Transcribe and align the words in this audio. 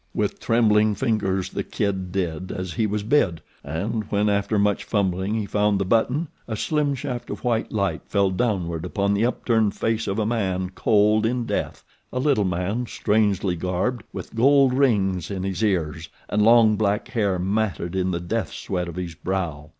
With 0.15 0.39
trembling 0.39 0.95
fingers 0.95 1.49
the 1.51 1.61
Kid 1.63 2.11
did 2.11 2.51
as 2.51 2.73
he 2.73 2.87
was 2.87 3.03
bid, 3.03 3.39
and 3.63 4.03
when 4.05 4.29
after 4.29 4.57
much 4.57 4.83
fumbling 4.83 5.35
he 5.35 5.45
found 5.45 5.77
the 5.77 5.85
button 5.85 6.27
a 6.47 6.55
slim 6.55 6.95
shaft 6.95 7.29
of 7.29 7.43
white 7.43 7.71
light 7.71 8.01
fell 8.07 8.31
downward 8.31 8.83
upon 8.83 9.13
the 9.13 9.27
upturned 9.27 9.75
face 9.75 10.07
of 10.07 10.17
a 10.17 10.25
man 10.25 10.71
cold 10.73 11.23
in 11.23 11.45
death 11.45 11.83
a 12.11 12.17
little 12.17 12.45
man, 12.45 12.87
strangely 12.87 13.55
garbed, 13.55 14.01
with 14.11 14.33
gold 14.33 14.73
rings 14.73 15.29
in 15.29 15.43
his 15.43 15.63
ears, 15.63 16.09
and 16.29 16.41
long 16.41 16.77
black 16.77 17.09
hair 17.09 17.37
matted 17.37 17.95
in 17.95 18.09
the 18.09 18.19
death 18.19 18.51
sweat 18.51 18.87
of 18.87 18.95
his 18.95 19.13
brow. 19.13 19.69